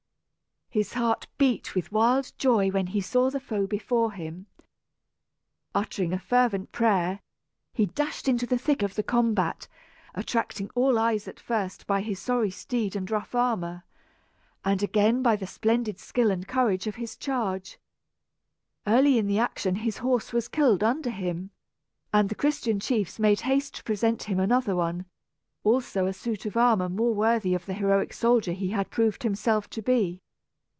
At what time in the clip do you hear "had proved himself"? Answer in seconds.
28.69-29.69